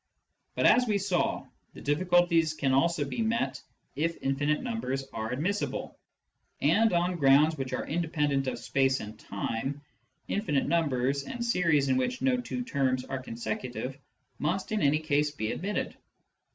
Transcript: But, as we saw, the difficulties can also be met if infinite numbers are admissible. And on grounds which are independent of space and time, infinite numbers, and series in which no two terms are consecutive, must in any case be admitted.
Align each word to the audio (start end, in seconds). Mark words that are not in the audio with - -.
But, 0.55 0.65
as 0.65 0.87
we 0.87 0.97
saw, 0.97 1.45
the 1.75 1.81
difficulties 1.81 2.55
can 2.55 2.73
also 2.73 3.05
be 3.05 3.21
met 3.21 3.61
if 3.95 4.17
infinite 4.23 4.63
numbers 4.63 5.07
are 5.13 5.29
admissible. 5.29 5.95
And 6.59 6.91
on 6.91 7.17
grounds 7.17 7.55
which 7.55 7.71
are 7.73 7.85
independent 7.85 8.47
of 8.47 8.57
space 8.57 8.99
and 8.99 9.19
time, 9.19 9.79
infinite 10.27 10.65
numbers, 10.65 11.21
and 11.25 11.45
series 11.45 11.87
in 11.87 11.97
which 11.97 12.19
no 12.19 12.41
two 12.41 12.63
terms 12.63 13.05
are 13.05 13.21
consecutive, 13.21 13.95
must 14.39 14.71
in 14.71 14.81
any 14.81 14.97
case 14.97 15.29
be 15.29 15.51
admitted. 15.51 15.95